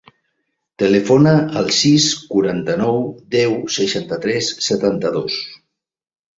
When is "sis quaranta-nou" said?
1.81-2.99